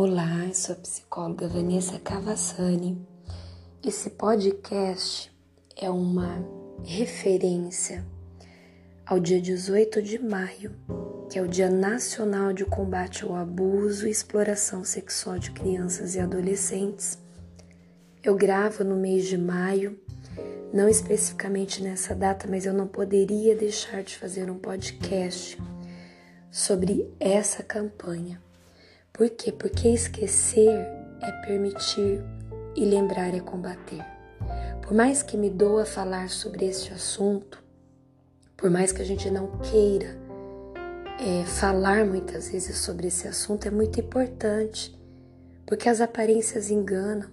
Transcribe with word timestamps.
Olá, 0.00 0.46
eu 0.46 0.54
sou 0.54 0.76
a 0.76 0.78
psicóloga 0.78 1.48
Vanessa 1.48 1.98
Cavassani. 1.98 3.04
Esse 3.84 4.10
podcast 4.10 5.28
é 5.76 5.90
uma 5.90 6.38
referência 6.84 8.06
ao 9.04 9.18
dia 9.18 9.40
18 9.40 10.00
de 10.00 10.20
maio, 10.20 10.72
que 11.28 11.36
é 11.36 11.42
o 11.42 11.48
Dia 11.48 11.68
Nacional 11.68 12.52
de 12.52 12.64
Combate 12.64 13.24
ao 13.24 13.34
Abuso 13.34 14.06
e 14.06 14.10
Exploração 14.12 14.84
Sexual 14.84 15.36
de 15.40 15.50
Crianças 15.50 16.14
e 16.14 16.20
Adolescentes. 16.20 17.18
Eu 18.22 18.36
gravo 18.36 18.84
no 18.84 18.94
mês 18.94 19.26
de 19.26 19.36
maio, 19.36 19.98
não 20.72 20.88
especificamente 20.88 21.82
nessa 21.82 22.14
data, 22.14 22.46
mas 22.48 22.64
eu 22.64 22.72
não 22.72 22.86
poderia 22.86 23.56
deixar 23.56 24.04
de 24.04 24.16
fazer 24.16 24.48
um 24.48 24.58
podcast 24.60 25.60
sobre 26.52 27.12
essa 27.18 27.64
campanha 27.64 28.40
por 29.18 29.28
quê? 29.30 29.50
Porque 29.50 29.88
esquecer 29.88 30.70
é 31.20 31.32
permitir 31.44 32.22
e 32.76 32.84
lembrar 32.84 33.34
é 33.34 33.40
combater. 33.40 34.00
Por 34.80 34.94
mais 34.94 35.24
que 35.24 35.36
me 35.36 35.50
doa 35.50 35.84
falar 35.84 36.30
sobre 36.30 36.64
este 36.64 36.92
assunto, 36.92 37.60
por 38.56 38.70
mais 38.70 38.92
que 38.92 39.02
a 39.02 39.04
gente 39.04 39.28
não 39.28 39.58
queira 39.58 40.16
é, 41.18 41.44
falar 41.44 42.04
muitas 42.04 42.48
vezes 42.48 42.76
sobre 42.78 43.08
esse 43.08 43.26
assunto, 43.26 43.66
é 43.66 43.72
muito 43.72 43.98
importante, 43.98 44.96
porque 45.66 45.88
as 45.88 46.00
aparências 46.00 46.70
enganam 46.70 47.28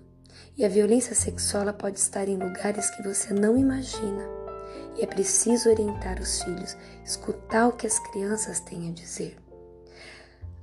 e 0.57 0.65
a 0.65 0.69
violência 0.69 1.13
sexual 1.13 1.71
pode 1.71 1.99
estar 1.99 2.27
em 2.27 2.35
lugares 2.35 2.89
que 2.89 3.03
você 3.03 3.31
não 3.31 3.55
imagina. 3.55 4.27
E 4.97 5.03
é 5.03 5.05
preciso 5.05 5.69
orientar 5.69 6.19
os 6.19 6.41
filhos, 6.41 6.75
escutar 7.05 7.67
o 7.67 7.73
que 7.73 7.85
as 7.85 7.99
crianças 7.99 8.59
têm 8.59 8.89
a 8.89 8.91
dizer. 8.91 9.44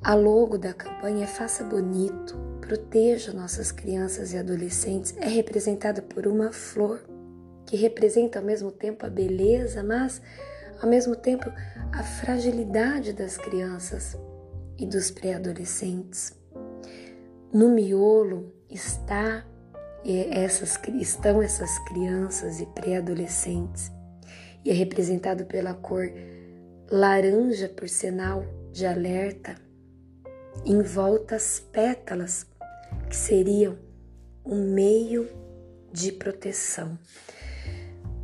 A 0.04 0.16
logo 0.16 0.58
da 0.58 0.74
campanha 0.74 1.22
é 1.22 1.26
Faça 1.28 1.62
Bonito, 1.62 2.36
proteja 2.60 3.32
nossas 3.32 3.70
crianças 3.70 4.32
e 4.32 4.36
adolescentes, 4.36 5.14
é 5.16 5.28
representada 5.28 6.02
por 6.02 6.26
uma 6.26 6.50
flor 6.50 7.04
que 7.64 7.76
representa 7.76 8.40
ao 8.40 8.44
mesmo 8.44 8.72
tempo 8.72 9.06
a 9.06 9.08
beleza, 9.08 9.80
mas 9.84 10.20
ao 10.82 10.88
mesmo 10.88 11.14
tempo 11.14 11.48
a 11.92 12.02
fragilidade 12.02 13.12
das 13.12 13.36
crianças 13.36 14.18
e 14.76 14.86
dos 14.86 15.12
pré-adolescentes. 15.12 16.36
No 17.52 17.68
miolo 17.68 18.52
está 18.68 19.46
é, 20.04 20.42
essas, 20.42 20.80
estão 20.98 21.40
essas 21.40 21.78
crianças 21.86 22.60
e 22.60 22.66
pré-adolescentes 22.66 23.92
e 24.64 24.70
é 24.70 24.72
representado 24.72 25.44
pela 25.44 25.74
cor 25.74 26.12
laranja 26.90 27.68
por 27.68 27.88
sinal 27.88 28.44
de 28.72 28.84
alerta 28.84 29.54
envolta 30.64 31.36
as 31.36 31.60
pétalas, 31.60 32.46
que 33.08 33.16
seriam 33.16 33.76
um 34.44 34.72
meio 34.72 35.28
de 35.92 36.12
proteção. 36.12 36.98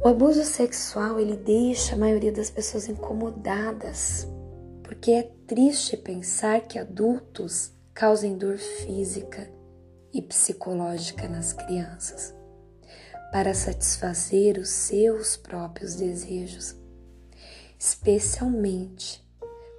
O 0.02 0.08
abuso 0.08 0.44
sexual 0.44 1.18
ele 1.18 1.36
deixa 1.36 1.94
a 1.94 1.98
maioria 1.98 2.32
das 2.32 2.50
pessoas 2.50 2.88
incomodadas, 2.88 4.26
porque 4.82 5.10
é 5.10 5.22
triste 5.46 5.96
pensar 5.96 6.60
que 6.62 6.78
adultos 6.78 7.72
causem 7.92 8.38
dor 8.38 8.58
física 8.58 9.50
e 10.12 10.22
psicológica 10.22 11.28
nas 11.28 11.52
crianças 11.52 12.34
para 13.32 13.52
satisfazer 13.52 14.56
os 14.56 14.68
seus 14.68 15.36
próprios 15.36 15.96
desejos, 15.96 16.74
especialmente 17.78 19.22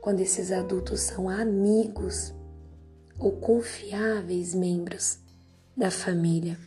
quando 0.02 0.20
esses 0.20 0.52
adultos 0.52 1.02
são 1.02 1.30
amigos 1.30 2.34
ou 3.20 3.34
confiáveis 3.34 4.56
membros 4.56 5.20
da 5.76 5.92
família, 5.92 6.58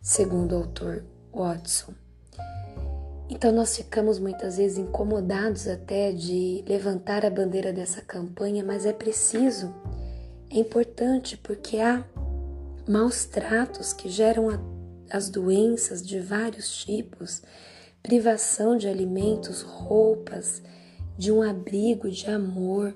segundo 0.00 0.52
o 0.52 0.58
autor 0.58 1.04
Watson. 1.32 1.94
Então 3.30 3.50
nós 3.50 3.74
ficamos 3.76 4.18
muitas 4.18 4.58
vezes 4.58 4.76
incomodados 4.76 5.66
até 5.66 6.12
de 6.12 6.62
levantar 6.68 7.24
a 7.24 7.30
bandeira 7.30 7.72
dessa 7.72 8.02
campanha, 8.02 8.62
mas 8.62 8.84
é 8.84 8.92
preciso, 8.92 9.74
é 10.50 10.58
importante 10.58 11.38
porque 11.38 11.78
há 11.78 12.04
maus 12.86 13.24
tratos 13.24 13.94
que 13.94 14.10
geram 14.10 14.50
a, 14.50 14.58
as 15.10 15.30
doenças 15.30 16.04
de 16.06 16.20
vários 16.20 16.84
tipos, 16.84 17.42
privação 18.02 18.76
de 18.76 18.86
alimentos, 18.86 19.62
roupas, 19.62 20.60
de 21.16 21.32
um 21.32 21.40
abrigo 21.40 22.10
de 22.10 22.28
amor, 22.28 22.94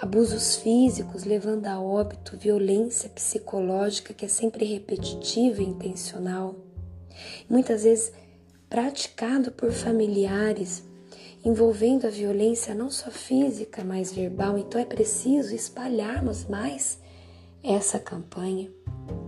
abusos 0.00 0.56
físicos 0.56 1.24
levando 1.24 1.66
a 1.66 1.80
óbito, 1.80 2.36
violência 2.36 3.08
psicológica 3.08 4.14
que 4.14 4.24
é 4.24 4.28
sempre 4.28 4.64
repetitiva 4.64 5.60
e 5.60 5.66
intencional, 5.66 6.54
muitas 7.50 7.82
vezes 7.82 8.12
praticado 8.70 9.50
por 9.50 9.72
familiares, 9.72 10.84
envolvendo 11.44 12.06
a 12.06 12.10
violência 12.10 12.74
não 12.74 12.90
só 12.90 13.10
física, 13.10 13.82
mas 13.82 14.12
verbal. 14.12 14.56
Então 14.56 14.80
é 14.80 14.84
preciso 14.84 15.54
espalharmos 15.54 16.44
mais 16.44 16.98
essa 17.62 17.98
campanha, 17.98 18.70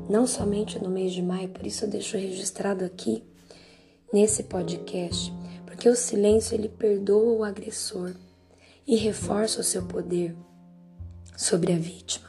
não 0.08 0.24
somente 0.26 0.78
no 0.78 0.88
mês 0.88 1.12
de 1.12 1.22
maio, 1.22 1.48
por 1.48 1.66
isso 1.66 1.84
eu 1.84 1.88
deixo 1.88 2.16
registrado 2.16 2.84
aqui 2.84 3.24
nesse 4.12 4.44
podcast, 4.44 5.32
porque 5.66 5.88
o 5.88 5.96
silêncio 5.96 6.54
ele 6.54 6.68
perdoa 6.68 7.32
o 7.32 7.44
agressor 7.44 8.14
e 8.86 8.94
reforça 8.94 9.60
o 9.60 9.64
seu 9.64 9.84
poder 9.84 10.36
sobre 11.40 11.72
a 11.72 11.76
vítima. 11.76 12.28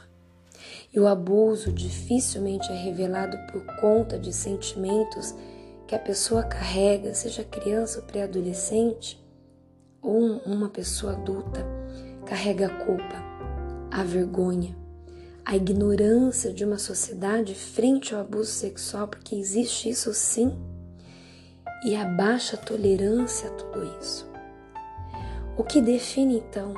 E 0.90 0.98
o 0.98 1.06
abuso 1.06 1.70
dificilmente 1.70 2.72
é 2.72 2.74
revelado 2.74 3.36
por 3.52 3.62
conta 3.78 4.18
de 4.18 4.32
sentimentos 4.32 5.34
que 5.86 5.94
a 5.94 5.98
pessoa 5.98 6.42
carrega, 6.42 7.12
seja 7.12 7.44
criança 7.44 8.00
ou 8.00 8.06
pré-adolescente, 8.06 9.22
ou 10.00 10.38
uma 10.46 10.70
pessoa 10.70 11.12
adulta, 11.12 11.62
carrega 12.24 12.68
a 12.68 12.84
culpa, 12.86 13.22
a 13.90 14.02
vergonha, 14.02 14.74
a 15.44 15.56
ignorância 15.56 16.50
de 16.50 16.64
uma 16.64 16.78
sociedade 16.78 17.54
frente 17.54 18.14
ao 18.14 18.22
abuso 18.22 18.50
sexual, 18.50 19.08
porque 19.08 19.34
existe 19.34 19.90
isso 19.90 20.14
sim, 20.14 20.56
e 21.84 21.94
a 21.94 22.06
baixa 22.06 22.56
tolerância 22.56 23.50
a 23.50 23.52
tudo 23.52 23.94
isso. 24.00 24.26
O 25.58 25.62
que 25.62 25.82
define 25.82 26.38
então 26.38 26.72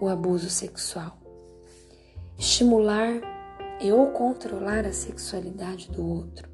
o 0.00 0.08
abuso 0.08 0.48
sexual? 0.48 1.19
Estimular 2.40 3.20
e 3.82 3.92
ou 3.92 4.12
controlar 4.12 4.86
a 4.86 4.92
sexualidade 4.94 5.90
do 5.90 6.02
outro. 6.02 6.48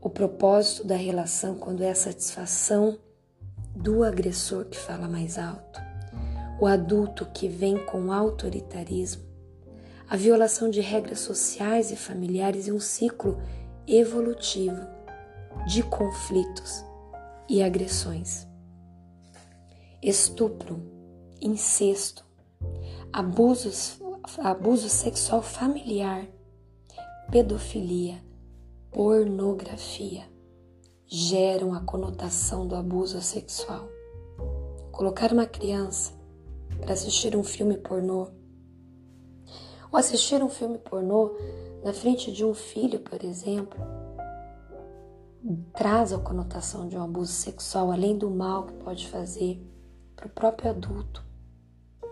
O 0.00 0.08
propósito 0.08 0.86
da 0.86 0.96
relação 0.96 1.56
quando 1.56 1.82
é 1.82 1.90
a 1.90 1.94
satisfação 1.94 2.98
do 3.76 4.02
agressor 4.02 4.64
que 4.64 4.78
fala 4.78 5.06
mais 5.06 5.36
alto, 5.36 5.78
o 6.58 6.66
adulto 6.66 7.26
que 7.34 7.48
vem 7.48 7.84
com 7.84 8.10
autoritarismo, 8.10 9.22
a 10.08 10.16
violação 10.16 10.70
de 10.70 10.80
regras 10.80 11.20
sociais 11.20 11.90
e 11.90 11.96
familiares 11.96 12.66
e 12.66 12.72
um 12.72 12.80
ciclo 12.80 13.38
evolutivo 13.86 14.86
de 15.66 15.82
conflitos 15.82 16.82
e 17.46 17.62
agressões. 17.62 18.48
Estupro, 20.02 20.80
incesto, 21.42 22.24
abusos 23.12 23.99
abuso 24.38 24.88
sexual 24.88 25.42
familiar, 25.42 26.26
pedofilia, 27.30 28.22
pornografia 28.90 30.24
geram 31.06 31.74
a 31.74 31.80
conotação 31.80 32.66
do 32.66 32.74
abuso 32.74 33.20
sexual. 33.20 33.88
Colocar 34.92 35.32
uma 35.32 35.46
criança 35.46 36.12
para 36.80 36.92
assistir 36.92 37.34
um 37.34 37.42
filme 37.42 37.76
pornô 37.76 38.28
ou 39.90 39.98
assistir 39.98 40.42
um 40.42 40.48
filme 40.48 40.78
pornô 40.78 41.34
na 41.82 41.92
frente 41.92 42.30
de 42.30 42.44
um 42.44 42.54
filho, 42.54 43.00
por 43.00 43.24
exemplo, 43.24 43.80
traz 45.72 46.12
a 46.12 46.18
conotação 46.18 46.86
de 46.86 46.96
um 46.96 47.02
abuso 47.02 47.32
sexual, 47.32 47.90
além 47.90 48.16
do 48.16 48.30
mal 48.30 48.66
que 48.66 48.74
pode 48.74 49.08
fazer 49.08 49.60
para 50.14 50.26
o 50.26 50.30
próprio 50.30 50.70
adulto 50.70 51.30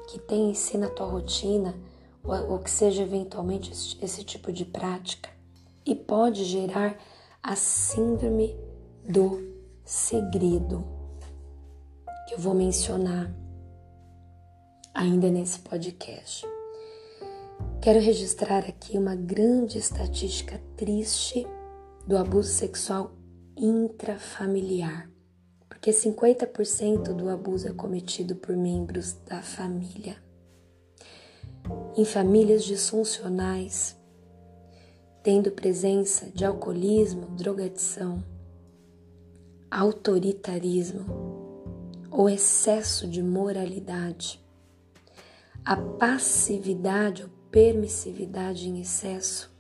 que 0.08 0.19
tem 0.19 0.50
em 0.50 0.54
si 0.54 0.78
na 0.78 0.88
tua 0.88 1.06
rotina 1.06 1.75
ou 2.22 2.58
que 2.58 2.70
seja 2.70 3.02
eventualmente 3.02 3.72
esse 4.02 4.24
tipo 4.24 4.52
de 4.52 4.64
prática, 4.64 5.30
e 5.84 5.94
pode 5.94 6.44
gerar 6.44 6.98
a 7.42 7.56
síndrome 7.56 8.54
do 9.08 9.40
segredo, 9.84 10.84
que 12.28 12.34
eu 12.34 12.38
vou 12.38 12.54
mencionar 12.54 13.34
ainda 14.94 15.30
nesse 15.30 15.60
podcast. 15.60 16.46
Quero 17.80 18.00
registrar 18.00 18.64
aqui 18.66 18.98
uma 18.98 19.14
grande 19.14 19.78
estatística 19.78 20.60
triste 20.76 21.46
do 22.06 22.18
abuso 22.18 22.50
sexual 22.50 23.12
intrafamiliar, 23.56 25.10
porque 25.68 25.90
50% 25.90 27.14
do 27.14 27.28
abuso 27.28 27.68
é 27.68 27.72
cometido 27.72 28.36
por 28.36 28.56
membros 28.56 29.14
da 29.26 29.40
família. 29.42 30.16
Em 31.96 32.04
famílias 32.04 32.64
disfuncionais, 32.64 33.96
tendo 35.22 35.50
presença 35.50 36.30
de 36.30 36.44
alcoolismo, 36.44 37.26
drogadição, 37.36 38.22
autoritarismo 39.70 41.04
ou 42.10 42.28
excesso 42.28 43.06
de 43.06 43.22
moralidade, 43.22 44.40
a 45.64 45.76
passividade 45.76 47.24
ou 47.24 47.28
permissividade 47.50 48.68
em 48.68 48.80
excesso, 48.80 49.50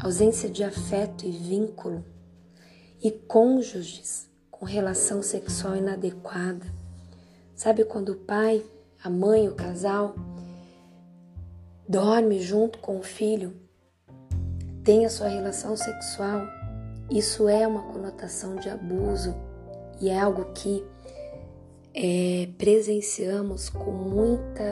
ausência 0.00 0.48
de 0.48 0.64
afeto 0.64 1.24
e 1.26 1.30
vínculo, 1.30 2.04
e 3.02 3.10
cônjuges 3.10 4.28
com 4.50 4.64
relação 4.64 5.22
sexual 5.22 5.76
inadequada. 5.76 6.66
Sabe 7.54 7.84
quando 7.84 8.10
o 8.10 8.16
pai, 8.16 8.64
a 9.02 9.08
mãe, 9.08 9.48
o 9.48 9.54
casal 9.54 10.14
dorme 11.88 12.40
junto 12.40 12.78
com 12.78 12.98
o 12.98 13.02
filho, 13.02 13.56
tem 14.84 15.06
a 15.06 15.10
sua 15.10 15.28
relação 15.28 15.76
sexual, 15.76 16.42
isso 17.10 17.48
é 17.48 17.66
uma 17.66 17.82
conotação 17.82 18.56
de 18.56 18.68
abuso 18.68 19.34
e 20.00 20.10
é 20.10 20.20
algo 20.20 20.52
que 20.52 20.84
é, 21.94 22.48
presenciamos 22.58 23.70
com 23.70 23.90
muita. 23.90 24.62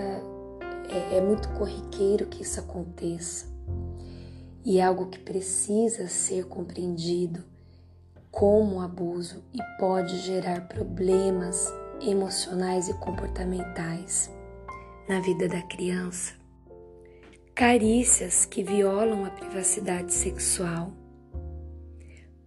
É, 0.88 1.16
é 1.16 1.20
muito 1.20 1.48
corriqueiro 1.50 2.26
que 2.26 2.42
isso 2.42 2.60
aconteça 2.60 3.46
e 4.64 4.78
é 4.78 4.84
algo 4.84 5.06
que 5.06 5.18
precisa 5.18 6.06
ser 6.06 6.46
compreendido 6.46 7.42
como 8.30 8.80
abuso 8.80 9.42
e 9.52 9.58
pode 9.78 10.16
gerar 10.18 10.68
problemas 10.68 11.72
emocionais 12.00 12.88
e 12.88 12.94
comportamentais 12.94 14.30
na 15.08 15.20
vida 15.20 15.48
da 15.48 15.62
criança. 15.62 16.45
Carícias 17.56 18.44
que 18.44 18.62
violam 18.62 19.24
a 19.24 19.30
privacidade 19.30 20.12
sexual. 20.12 20.92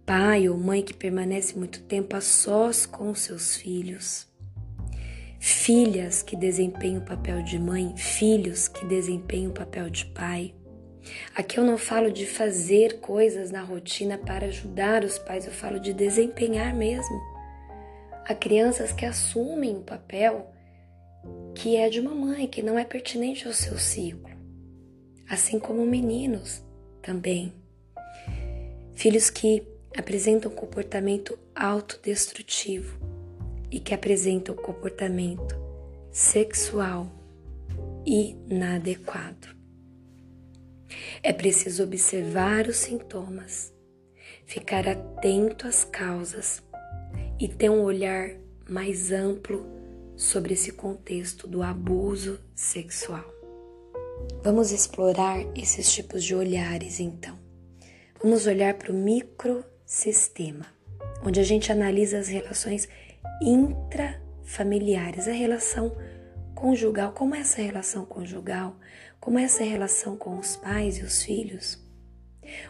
Pai 0.06 0.48
ou 0.48 0.56
mãe 0.56 0.82
que 0.82 0.94
permanece 0.94 1.58
muito 1.58 1.82
tempo 1.82 2.14
a 2.14 2.20
sós 2.20 2.86
com 2.86 3.12
seus 3.12 3.56
filhos. 3.56 4.28
Filhas 5.40 6.22
que 6.22 6.36
desempenham 6.36 7.02
o 7.02 7.04
papel 7.04 7.42
de 7.42 7.58
mãe, 7.58 7.92
filhos 7.96 8.68
que 8.68 8.86
desempenham 8.86 9.50
o 9.50 9.54
papel 9.54 9.90
de 9.90 10.06
pai. 10.06 10.54
Aqui 11.34 11.58
eu 11.58 11.64
não 11.64 11.76
falo 11.76 12.12
de 12.12 12.24
fazer 12.24 13.00
coisas 13.00 13.50
na 13.50 13.62
rotina 13.62 14.16
para 14.16 14.46
ajudar 14.46 15.02
os 15.02 15.18
pais, 15.18 15.44
eu 15.44 15.52
falo 15.52 15.80
de 15.80 15.92
desempenhar 15.92 16.72
mesmo. 16.72 17.20
Há 18.28 18.32
crianças 18.32 18.92
que 18.92 19.04
assumem 19.04 19.76
o 19.76 19.82
papel 19.82 20.52
que 21.52 21.74
é 21.74 21.88
de 21.88 21.98
uma 21.98 22.14
mãe, 22.14 22.46
que 22.46 22.62
não 22.62 22.78
é 22.78 22.84
pertinente 22.84 23.48
ao 23.48 23.52
seu 23.52 23.76
ciclo, 23.76 24.29
assim 25.30 25.60
como 25.60 25.86
meninos 25.86 26.60
também. 27.00 27.54
Filhos 28.94 29.30
que 29.30 29.62
apresentam 29.96 30.50
comportamento 30.50 31.38
autodestrutivo 31.54 32.98
e 33.70 33.78
que 33.78 33.94
apresentam 33.94 34.56
comportamento 34.56 35.54
sexual 36.10 37.06
inadequado. 38.04 39.48
É 41.22 41.32
preciso 41.32 41.84
observar 41.84 42.66
os 42.66 42.78
sintomas, 42.78 43.72
ficar 44.44 44.88
atento 44.88 45.68
às 45.68 45.84
causas 45.84 46.60
e 47.38 47.46
ter 47.46 47.70
um 47.70 47.82
olhar 47.82 48.34
mais 48.68 49.12
amplo 49.12 49.64
sobre 50.16 50.54
esse 50.54 50.72
contexto 50.72 51.46
do 51.46 51.62
abuso 51.62 52.40
sexual. 52.54 53.39
Vamos 54.42 54.72
explorar 54.72 55.38
esses 55.54 55.92
tipos 55.92 56.24
de 56.24 56.34
olhares 56.34 56.98
então. 56.98 57.38
Vamos 58.22 58.46
olhar 58.46 58.74
para 58.74 58.90
o 58.90 58.94
microsistema, 58.94 60.66
onde 61.24 61.40
a 61.40 61.42
gente 61.42 61.70
analisa 61.70 62.18
as 62.18 62.28
relações 62.28 62.88
intrafamiliares, 63.42 65.28
a 65.28 65.32
relação 65.32 65.94
conjugal, 66.54 67.12
como 67.12 67.34
é 67.34 67.40
essa 67.40 67.60
relação 67.62 68.04
conjugal, 68.04 68.76
como 69.18 69.38
é 69.38 69.44
essa 69.44 69.64
relação 69.64 70.16
com 70.16 70.38
os 70.38 70.56
pais 70.56 70.98
e 70.98 71.02
os 71.02 71.22
filhos. 71.22 71.78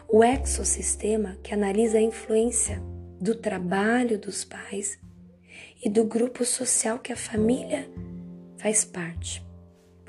O 0.07 0.23
exosistema, 0.23 1.37
que 1.43 1.53
analisa 1.53 1.97
a 1.97 2.01
influência 2.01 2.81
do 3.19 3.35
trabalho 3.35 4.17
dos 4.17 4.43
pais 4.43 4.99
e 5.83 5.89
do 5.89 6.03
grupo 6.03 6.43
social 6.45 6.99
que 6.99 7.13
a 7.13 7.17
família 7.17 7.89
faz 8.57 8.83
parte. 8.85 9.50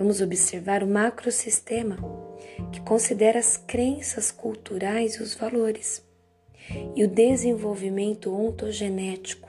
Vamos 0.03 0.21
observar 0.21 0.83
o 0.83 0.89
macrosistema, 0.89 1.97
que 2.73 2.81
considera 2.81 3.39
as 3.39 3.57
crenças 3.57 4.33
culturais 4.33 5.15
e 5.15 5.23
os 5.23 5.33
valores, 5.33 6.05
e 6.97 7.05
o 7.05 7.09
desenvolvimento 7.09 8.35
ontogenético, 8.35 9.49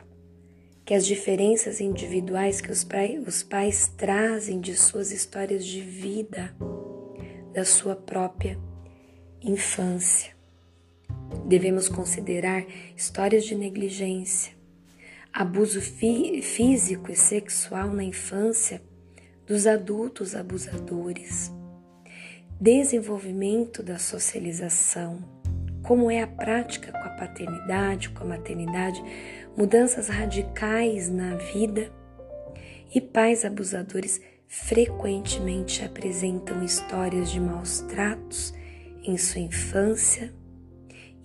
que 0.86 0.94
as 0.94 1.08
diferenças 1.08 1.82
individuais 1.82 2.62
que 2.62 2.72
os, 2.72 2.84
pai, 2.84 3.18
os 3.18 3.42
pais 3.42 3.92
trazem 3.98 4.62
de 4.62 4.76
suas 4.76 5.12
histórias 5.12 5.66
de 5.66 5.82
vida, 5.82 6.56
da 7.52 7.66
sua 7.66 7.96
própria 7.96 8.56
infância. 9.42 10.36
Devemos 11.48 11.90
considerar 11.90 12.64
histórias 12.96 13.44
de 13.44 13.56
negligência, 13.56 14.54
abuso 15.34 15.82
fí 15.82 16.44
físico 16.44 17.12
e 17.12 17.16
sexual 17.16 17.90
na 17.90 18.04
infância 18.04 18.80
dos 19.46 19.68
adultos 19.68 20.36
abusadores, 20.36 21.52
desenvolvimento 22.60 23.84
da 23.84 24.00
socialização, 24.00 25.24
como 25.82 26.10
é 26.10 26.22
a 26.22 26.28
prática 26.28 26.92
com 26.92 26.98
a 26.98 27.10
paternidade, 27.10 28.10
com 28.10 28.24
a 28.24 28.28
maternidade, 28.28 29.04
mudanças 29.58 30.08
radicais 30.08 31.10
na 31.10 31.36
vida 31.36 31.92
e 32.94 33.02
pais 33.02 33.44
abusadores 33.44 34.22
frequentemente 34.48 35.84
apresentam 35.84 36.64
histórias 36.64 37.30
de 37.30 37.40
maus 37.40 37.82
tratos 37.82 38.54
em 39.04 39.18
sua 39.18 39.42
infância 39.42 40.34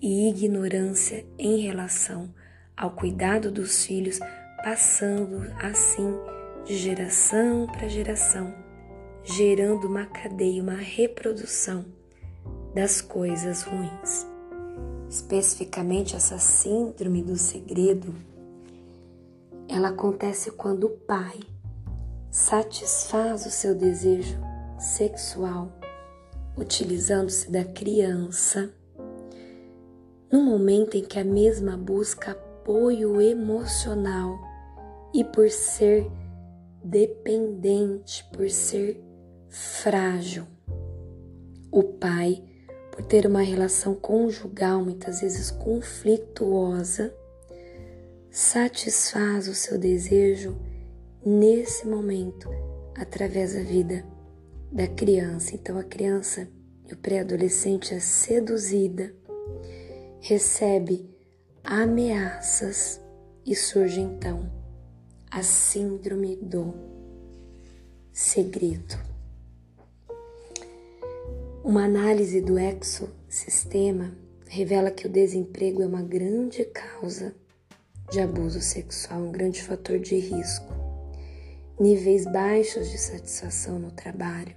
e 0.01 0.29
ignorância 0.29 1.25
em 1.37 1.61
relação 1.61 2.33
ao 2.75 2.91
cuidado 2.91 3.51
dos 3.51 3.85
filhos, 3.85 4.19
passando 4.63 5.43
assim 5.61 6.13
de 6.65 6.77
geração 6.77 7.67
para 7.67 7.87
geração, 7.87 8.53
gerando 9.23 9.87
uma 9.87 10.05
cadeia, 10.05 10.61
uma 10.61 10.75
reprodução 10.75 11.85
das 12.73 13.01
coisas 13.01 13.63
ruins. 13.63 14.27
Especificamente 15.09 16.15
essa 16.15 16.37
síndrome 16.37 17.23
do 17.23 17.35
segredo, 17.35 18.13
ela 19.67 19.89
acontece 19.89 20.51
quando 20.51 20.85
o 20.85 20.89
pai 20.89 21.39
satisfaz 22.31 23.45
o 23.45 23.51
seu 23.51 23.73
desejo 23.73 24.37
sexual 24.77 25.71
utilizando-se 26.57 27.49
da 27.49 27.63
criança 27.63 28.71
no 30.31 30.43
momento 30.43 30.95
em 30.95 31.03
que 31.03 31.17
a 31.17 31.23
mesma 31.23 31.75
busca 31.77 32.31
apoio 32.31 33.19
emocional 33.21 34.37
e 35.13 35.23
por 35.23 35.49
ser 35.49 36.09
dependente, 36.83 38.23
por 38.31 38.49
ser 38.49 39.01
frágil. 39.49 40.45
O 41.71 41.83
pai 41.83 42.43
por 42.99 43.05
ter 43.05 43.25
uma 43.25 43.41
relação 43.41 43.95
conjugal 43.95 44.83
muitas 44.83 45.21
vezes 45.21 45.49
conflituosa, 45.49 47.15
satisfaz 48.29 49.47
o 49.47 49.55
seu 49.55 49.77
desejo 49.77 50.57
nesse 51.25 51.87
momento 51.87 52.49
através 52.97 53.53
da 53.53 53.61
vida 53.61 54.05
da 54.69 54.85
criança. 54.85 55.55
Então 55.55 55.77
a 55.77 55.83
criança 55.83 56.49
e 56.89 56.93
o 56.93 56.97
pré-adolescente 56.97 57.93
é 57.93 58.01
seduzida, 58.01 59.15
recebe 60.19 61.09
ameaças 61.63 62.99
e 63.45 63.55
surge 63.55 64.01
então 64.01 64.58
a 65.31 65.43
síndrome 65.43 66.35
do 66.37 66.73
segredo. 68.11 68.97
Uma 71.63 71.85
análise 71.85 72.41
do 72.41 72.57
exosistema 72.57 74.11
revela 74.47 74.89
que 74.89 75.05
o 75.05 75.09
desemprego 75.09 75.83
é 75.83 75.85
uma 75.85 76.01
grande 76.01 76.65
causa 76.65 77.35
de 78.09 78.19
abuso 78.19 78.59
sexual, 78.59 79.21
um 79.21 79.31
grande 79.31 79.61
fator 79.61 79.99
de 79.99 80.17
risco. 80.17 80.73
Níveis 81.79 82.25
baixos 82.25 82.89
de 82.89 82.97
satisfação 82.97 83.77
no 83.77 83.91
trabalho. 83.91 84.55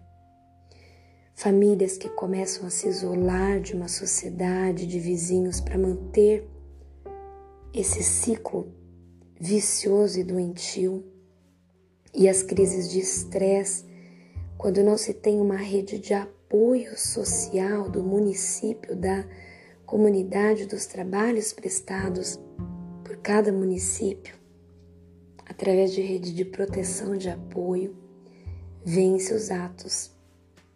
Famílias 1.35 1.99
que 1.99 2.09
começam 2.09 2.67
a 2.67 2.71
se 2.71 2.89
isolar 2.89 3.61
de 3.61 3.75
uma 3.75 3.89
sociedade 3.89 4.87
de 4.87 4.99
vizinhos 4.99 5.61
para 5.61 5.77
manter 5.77 6.49
esse 7.75 8.03
ciclo 8.03 8.82
vicioso 9.43 10.21
e 10.21 10.23
doentio. 10.23 11.05
E 12.15 12.29
as 12.29 12.45
crises 12.45 12.89
de 12.89 13.01
estresse 13.01 13.85
quando 14.57 14.85
não 14.85 14.97
se 14.97 15.13
tem 15.13 15.41
uma 15.41 15.57
rede 15.57 15.99
de 15.99 16.15
apoio 16.15 16.97
social 16.97 17.91
do 17.91 18.05
município, 18.05 18.95
da 18.95 19.27
comunidade, 19.85 20.65
dos 20.67 20.87
trabalhos 20.87 21.53
prestados 21.53 22.39
por 23.03 23.17
cada 23.17 23.51
município, 23.51 24.37
através 25.45 25.93
de 25.93 26.01
rede 26.01 26.33
de 26.33 26.45
proteção 26.45 27.17
de 27.17 27.29
apoio, 27.29 27.97
vence 28.85 29.35
os 29.35 29.51
atos 29.51 30.13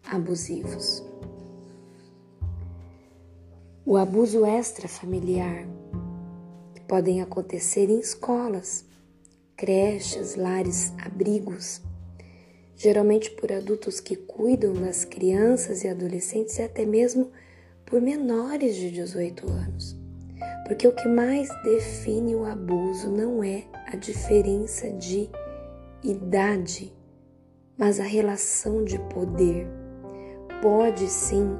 abusivos. 0.03 1.01
O 3.85 3.95
abuso 3.95 4.45
extrafamiliar, 4.45 5.65
podem 6.87 7.21
acontecer 7.21 7.89
em 7.89 7.99
escolas, 7.99 8.85
creches, 9.55 10.35
lares, 10.35 10.93
abrigos, 11.03 11.81
geralmente 12.75 13.31
por 13.31 13.51
adultos 13.51 13.99
que 13.99 14.15
cuidam 14.15 14.73
das 14.73 15.03
crianças 15.03 15.83
e 15.83 15.87
adolescentes 15.87 16.57
e 16.57 16.61
até 16.61 16.85
mesmo 16.85 17.31
por 17.85 17.99
menores 18.01 18.75
de 18.75 18.91
18 18.91 19.49
anos. 19.49 19.95
Porque 20.65 20.87
o 20.87 20.93
que 20.93 21.07
mais 21.07 21.49
define 21.63 22.35
o 22.35 22.45
abuso 22.45 23.09
não 23.09 23.43
é 23.43 23.63
a 23.87 23.95
diferença 23.95 24.89
de 24.91 25.29
idade, 26.03 26.93
mas 27.77 27.99
a 27.99 28.03
relação 28.03 28.83
de 28.83 28.99
poder. 29.13 29.67
Pode 30.61 31.07
sim 31.07 31.55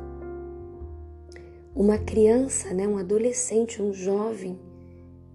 uma 1.73 1.97
criança, 1.97 2.73
né, 2.73 2.87
um 2.87 2.97
adolescente, 2.97 3.81
um 3.81 3.93
jovem 3.93 4.59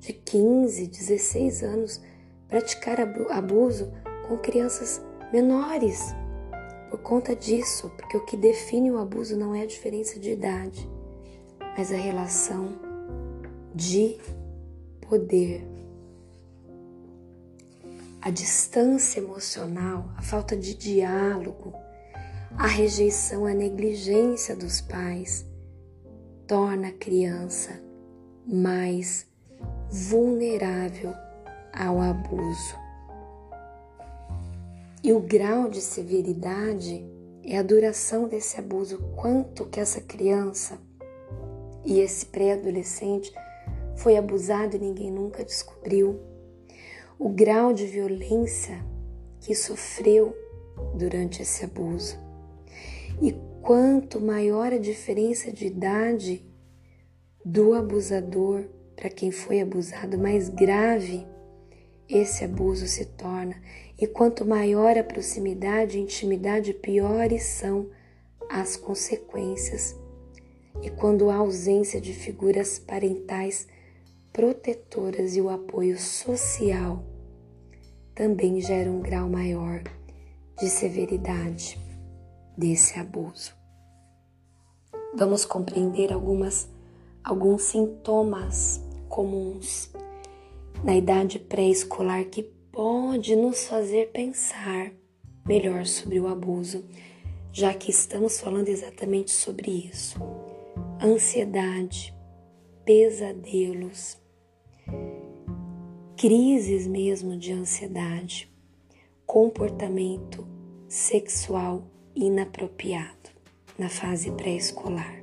de 0.02 0.12
15, 0.12 0.88
16 0.88 1.62
anos 1.62 2.00
praticar 2.49 2.99
abuso 3.30 3.92
com 4.26 4.37
crianças 4.37 5.00
menores. 5.32 6.12
Por 6.90 7.00
conta 7.00 7.37
disso, 7.37 7.88
porque 7.97 8.16
o 8.16 8.25
que 8.26 8.37
define 8.37 8.90
o 8.90 8.99
abuso 8.99 9.37
não 9.37 9.54
é 9.54 9.62
a 9.62 9.66
diferença 9.66 10.18
de 10.18 10.32
idade, 10.32 10.90
mas 11.78 11.92
a 11.92 11.97
relação 11.97 12.76
de 13.73 14.18
poder. 15.09 15.64
A 18.21 18.28
distância 18.28 19.21
emocional, 19.21 20.11
a 20.16 20.23
falta 20.23 20.56
de 20.56 20.75
diálogo, 20.75 21.73
a 22.59 22.66
rejeição, 22.66 23.47
a 23.47 23.54
negligência 23.54 24.56
dos 24.56 24.80
pais 24.80 25.47
torna 26.47 26.88
a 26.88 26.92
criança 26.92 27.80
mais 28.44 29.31
vulnerável 29.90 31.12
ao 31.73 32.00
abuso. 32.00 32.76
E 35.02 35.12
o 35.12 35.21
grau 35.21 35.69
de 35.69 35.81
severidade 35.81 37.04
é 37.45 37.59
a 37.59 37.62
duração 37.62 38.28
desse 38.28 38.59
abuso, 38.59 38.99
quanto 39.16 39.66
que 39.66 39.81
essa 39.81 40.00
criança 40.00 40.78
e 41.85 41.99
esse 41.99 42.26
pré-adolescente 42.26 43.33
foi 43.97 44.16
abusado 44.16 44.76
e 44.76 44.78
ninguém 44.78 45.11
nunca 45.11 45.45
descobriu. 45.45 46.21
O 47.19 47.28
grau 47.28 47.73
de 47.73 47.87
violência 47.87 48.85
que 49.40 49.54
sofreu 49.54 50.37
durante 50.95 51.42
esse 51.42 51.64
abuso. 51.64 52.16
E 53.21 53.33
quanto 53.61 54.21
maior 54.21 54.73
a 54.73 54.78
diferença 54.78 55.52
de 55.52 55.66
idade 55.66 56.47
do 57.45 57.75
abusador 57.75 58.64
para 59.02 59.11
quem 59.11 59.32
foi 59.32 59.61
abusado, 59.61 60.16
mais 60.16 60.49
grave 60.49 61.26
esse 62.09 62.44
abuso 62.44 62.87
se 62.87 63.04
torna. 63.04 63.61
E 63.99 64.06
quanto 64.06 64.47
maior 64.47 64.97
a 64.97 65.02
proximidade 65.02 65.99
e 65.99 66.00
intimidade, 66.00 66.73
piores 66.73 67.42
são 67.42 67.90
as 68.49 68.76
consequências. 68.76 69.97
E 70.80 70.88
quando 70.88 71.30
há 71.30 71.35
ausência 71.35 72.00
de 72.00 72.14
figuras 72.14 72.78
parentais 72.78 73.66
protetoras 74.32 75.35
e 75.35 75.40
o 75.40 75.50
apoio 75.50 75.99
social, 75.99 77.04
também 78.14 78.61
gera 78.61 78.88
um 78.88 79.00
grau 79.00 79.28
maior 79.28 79.82
de 80.61 80.71
severidade 80.71 81.76
desse 82.56 83.00
abuso. 83.00 83.52
Vamos 85.12 85.44
compreender 85.44 86.12
algumas 86.12 86.68
alguns 87.25 87.62
sintomas 87.62 88.80
comuns 89.12 89.92
na 90.83 90.97
idade 90.97 91.38
pré-escolar 91.38 92.25
que 92.25 92.42
pode 92.42 93.37
nos 93.37 93.66
fazer 93.66 94.11
pensar 94.11 94.90
melhor 95.47 95.85
sobre 95.85 96.19
o 96.19 96.26
abuso, 96.26 96.83
já 97.52 97.75
que 97.75 97.90
estamos 97.90 98.40
falando 98.40 98.69
exatamente 98.69 99.31
sobre 99.31 99.71
isso. 99.71 100.19
Ansiedade, 100.99 102.14
pesadelos, 102.87 104.16
crises 106.16 106.87
mesmo 106.87 107.37
de 107.37 107.52
ansiedade, 107.52 108.50
comportamento 109.26 110.49
sexual 110.88 111.85
inapropriado 112.16 113.31
na 113.78 113.90
fase 113.90 114.31
pré-escolar. 114.33 115.23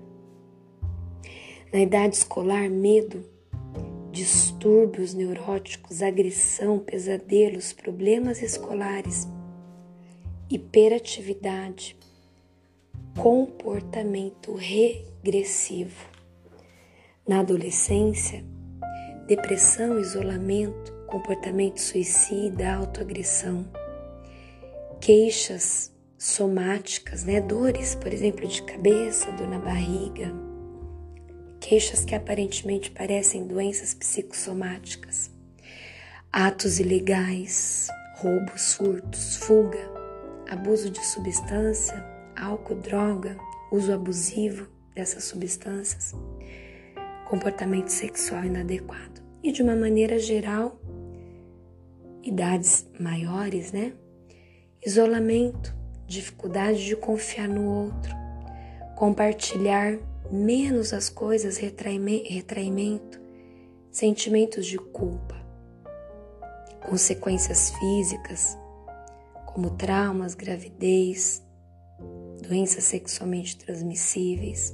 Na 1.74 1.80
idade 1.80 2.18
escolar, 2.18 2.70
medo, 2.70 3.39
distúrbios 4.20 5.14
neuróticos, 5.14 6.02
agressão, 6.02 6.78
pesadelos, 6.78 7.72
problemas 7.72 8.42
escolares, 8.42 9.26
hiperatividade, 10.50 11.96
comportamento 13.16 14.54
regressivo. 14.54 16.06
Na 17.26 17.40
adolescência, 17.40 18.44
depressão, 19.26 19.98
isolamento, 20.02 20.92
comportamento 21.08 21.80
suicida, 21.80 22.74
autoagressão, 22.74 23.66
queixas 25.00 25.96
somáticas, 26.18 27.24
né? 27.24 27.40
Dores, 27.40 27.96
por 27.96 28.12
exemplo, 28.12 28.46
de 28.46 28.62
cabeça, 28.64 29.32
dor 29.32 29.48
na 29.48 29.60
barriga, 29.60 30.49
queixas 31.70 32.04
que 32.04 32.16
aparentemente 32.16 32.90
parecem 32.90 33.46
doenças 33.46 33.94
psicossomáticas, 33.94 35.30
atos 36.34 36.80
ilegais, 36.80 37.88
roubos, 38.16 38.74
furtos, 38.74 39.36
fuga, 39.36 39.78
abuso 40.50 40.90
de 40.90 41.06
substância, 41.06 42.04
álcool, 42.36 42.74
droga, 42.74 43.38
uso 43.72 43.94
abusivo 43.94 44.68
dessas 44.96 45.26
substâncias 45.26 46.16
comportamento 47.28 47.90
sexual 47.90 48.46
inadequado. 48.46 49.22
E 49.44 49.52
de 49.52 49.62
uma 49.62 49.76
maneira 49.76 50.18
geral, 50.18 50.82
idades 52.24 52.90
maiores, 53.00 53.72
né? 53.72 53.94
Isolamento, 54.84 55.72
dificuldade 56.08 56.84
de 56.84 56.96
confiar 56.96 57.48
no 57.48 57.64
outro, 57.64 58.12
compartilhar 58.96 60.00
menos 60.32 60.94
as 60.94 61.10
coisas, 61.10 61.58
retraimento, 61.58 63.20
sentimentos 63.92 64.66
de 64.66 64.78
culpa, 64.78 65.36
consequências 66.88 67.72
físicas, 67.72 68.58
como 69.46 69.72
traumas, 69.72 70.36
gravidez, 70.36 71.44
doenças 72.42 72.84
sexualmente 72.84 73.58
transmissíveis, 73.58 74.74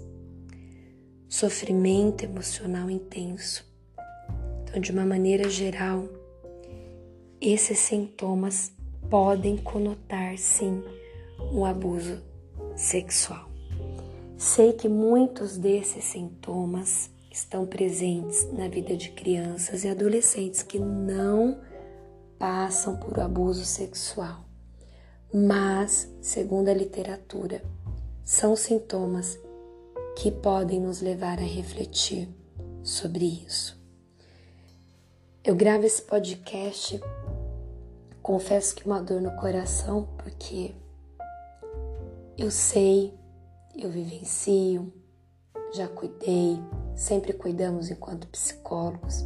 sofrimento 1.27 2.23
emocional 2.23 2.89
intenso. 2.89 3.65
Então, 4.63 4.79
de 4.79 4.91
uma 4.91 5.05
maneira 5.05 5.49
geral, 5.49 6.07
esses 7.39 7.79
sintomas 7.79 8.71
podem 9.09 9.57
conotar 9.57 10.37
sim 10.37 10.83
um 11.51 11.65
abuso 11.65 12.21
sexual. 12.75 13.54
Sei 14.37 14.73
que 14.73 14.89
muitos 14.89 15.57
desses 15.57 16.03
sintomas 16.03 17.09
estão 17.31 17.65
presentes 17.65 18.51
na 18.51 18.67
vida 18.67 18.95
de 18.95 19.11
crianças 19.11 19.83
e 19.83 19.89
adolescentes 19.89 20.61
que 20.61 20.77
não 20.77 21.61
passam 22.37 22.97
por 22.97 23.17
abuso 23.19 23.63
sexual, 23.63 24.43
mas, 25.33 26.13
segundo 26.21 26.67
a 26.67 26.73
literatura, 26.73 27.63
são 28.23 28.55
sintomas 28.55 29.39
que 30.17 30.31
podem 30.31 30.81
nos 30.81 31.01
levar 31.01 31.39
a 31.39 31.43
refletir 31.43 32.29
sobre 32.83 33.25
isso. 33.45 33.81
Eu 35.43 35.55
gravo 35.55 35.85
esse 35.85 36.01
podcast, 36.01 36.99
confesso 38.21 38.75
que 38.75 38.85
uma 38.85 39.01
dor 39.01 39.21
no 39.21 39.35
coração, 39.37 40.07
porque 40.17 40.73
eu 42.37 42.51
sei, 42.51 43.13
eu 43.77 43.89
vivencio, 43.89 44.93
já 45.73 45.87
cuidei, 45.87 46.57
sempre 46.95 47.33
cuidamos 47.33 47.91
enquanto 47.91 48.27
psicólogos 48.27 49.25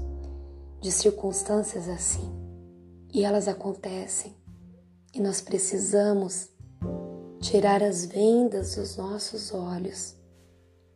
de 0.82 0.92
circunstâncias 0.92 1.88
assim. 1.88 2.30
E 3.14 3.24
elas 3.24 3.48
acontecem 3.48 4.36
e 5.14 5.20
nós 5.20 5.42
precisamos 5.42 6.50
tirar 7.40 7.84
as 7.84 8.06
vendas 8.06 8.76
dos 8.76 8.98
nossos 8.98 9.54
olhos 9.54 10.16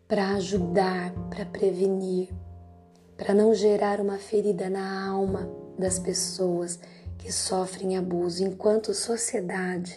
para 0.08 0.36
ajudar, 0.36 1.14
para 1.30 1.46
prevenir, 1.46 2.30
para 3.18 3.34
não 3.34 3.54
gerar 3.54 4.00
uma 4.00 4.18
ferida 4.18 4.70
na 4.70 5.08
alma 5.08 5.50
das 5.78 5.98
pessoas 5.98 6.80
que 7.18 7.32
sofrem 7.32 7.98
abuso, 7.98 8.44
enquanto 8.44 8.94
sociedade, 8.94 9.96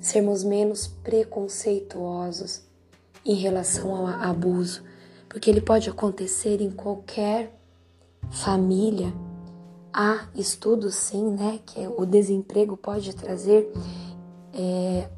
sermos 0.00 0.42
menos 0.42 0.86
preconceituosos 0.86 2.62
em 3.24 3.34
relação 3.34 3.94
ao 3.94 4.06
abuso, 4.06 4.82
porque 5.28 5.50
ele 5.50 5.60
pode 5.60 5.88
acontecer 5.90 6.60
em 6.60 6.70
qualquer 6.70 7.54
família. 8.30 9.12
Há 9.92 10.28
estudos, 10.34 10.94
sim, 10.94 11.30
né, 11.30 11.60
que 11.66 11.86
o 11.86 12.06
desemprego 12.06 12.76
pode 12.76 13.14
trazer 13.14 13.70
é, 14.54 15.08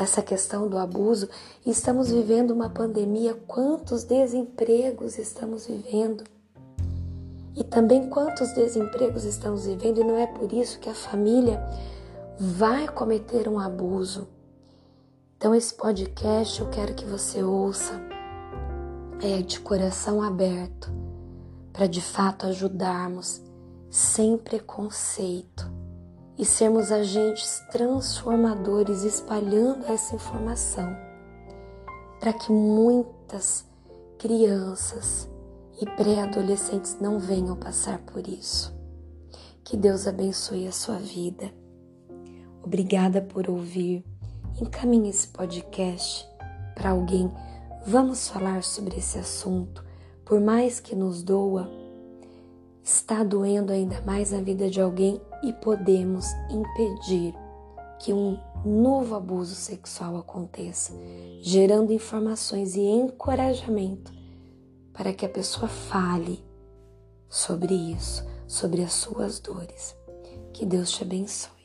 essa 0.00 0.20
questão 0.20 0.68
do 0.68 0.76
abuso. 0.76 1.28
Estamos 1.64 2.10
vivendo 2.10 2.50
uma 2.50 2.68
pandemia, 2.68 3.34
quantos 3.46 4.04
desempregos 4.04 5.18
estamos 5.18 5.66
vivendo? 5.66 6.24
E 7.56 7.64
também 7.64 8.08
quantos 8.08 8.52
desempregos 8.52 9.24
estamos 9.24 9.66
vivendo, 9.66 10.00
e 10.00 10.04
não 10.04 10.16
é 10.16 10.26
por 10.26 10.52
isso 10.52 10.78
que 10.78 10.88
a 10.88 10.94
família 10.94 11.60
vai 12.42 12.88
cometer 12.88 13.46
um 13.46 13.58
abuso. 13.58 14.26
Então, 15.36 15.54
esse 15.54 15.74
podcast 15.74 16.58
eu 16.58 16.70
quero 16.70 16.94
que 16.94 17.04
você 17.04 17.42
ouça 17.42 18.00
é, 19.20 19.42
de 19.42 19.60
coração 19.60 20.22
aberto, 20.22 20.90
para 21.70 21.86
de 21.86 22.00
fato 22.00 22.46
ajudarmos 22.46 23.42
sem 23.90 24.38
preconceito 24.38 25.70
e 26.38 26.46
sermos 26.46 26.90
agentes 26.90 27.60
transformadores 27.70 29.02
espalhando 29.02 29.84
essa 29.84 30.14
informação 30.14 30.96
para 32.18 32.32
que 32.32 32.50
muitas 32.50 33.66
crianças 34.18 35.28
e 35.78 35.84
pré-adolescentes 35.84 36.96
não 36.98 37.18
venham 37.18 37.54
passar 37.54 37.98
por 37.98 38.26
isso. 38.26 38.74
Que 39.62 39.76
Deus 39.76 40.06
abençoe 40.06 40.66
a 40.66 40.72
sua 40.72 40.96
vida. 40.96 41.59
Obrigada 42.62 43.20
por 43.20 43.48
ouvir. 43.48 44.04
Encaminhe 44.60 45.10
esse 45.10 45.28
podcast 45.28 46.26
para 46.74 46.90
alguém. 46.90 47.30
Vamos 47.86 48.28
falar 48.28 48.62
sobre 48.62 48.98
esse 48.98 49.18
assunto. 49.18 49.84
Por 50.24 50.40
mais 50.40 50.80
que 50.80 50.94
nos 50.94 51.22
doa, 51.22 51.70
está 52.82 53.22
doendo 53.22 53.72
ainda 53.72 54.00
mais 54.02 54.32
a 54.32 54.40
vida 54.40 54.68
de 54.70 54.80
alguém 54.80 55.20
e 55.42 55.52
podemos 55.52 56.26
impedir 56.50 57.34
que 57.98 58.12
um 58.12 58.38
novo 58.64 59.14
abuso 59.14 59.54
sexual 59.54 60.16
aconteça, 60.16 60.92
gerando 61.40 61.92
informações 61.92 62.74
e 62.74 62.80
encorajamento 62.80 64.12
para 64.92 65.12
que 65.12 65.24
a 65.24 65.28
pessoa 65.28 65.68
fale 65.68 66.44
sobre 67.28 67.74
isso, 67.74 68.26
sobre 68.46 68.82
as 68.82 68.92
suas 68.92 69.38
dores. 69.40 69.96
Que 70.52 70.66
Deus 70.66 70.90
te 70.90 71.02
abençoe. 71.02 71.59